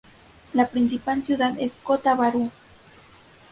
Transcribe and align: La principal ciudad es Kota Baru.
La 0.55 0.65
principal 0.67 1.23
ciudad 1.23 1.53
es 1.59 1.73
Kota 1.83 2.15
Baru. 2.15 2.49